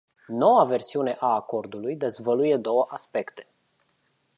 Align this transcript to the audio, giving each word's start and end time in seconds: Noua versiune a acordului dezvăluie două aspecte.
Noua 0.29 0.63
versiune 0.65 1.15
a 1.19 1.33
acordului 1.35 1.95
dezvăluie 1.95 2.57
două 2.57 2.87
aspecte. 2.89 3.47